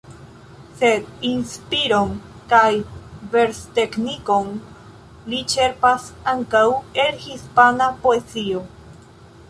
Sed 0.77 1.09
inspiron 1.31 2.15
kaj 2.53 2.71
versteknikon 3.35 4.51
li 5.33 5.43
ĉerpas 5.55 6.11
ankaŭ 6.35 6.67
el 7.07 7.25
hispana 7.29 7.93
poezio. 8.07 8.65